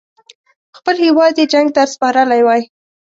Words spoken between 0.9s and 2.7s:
هیواد یې جنګ ته سپارلی وای.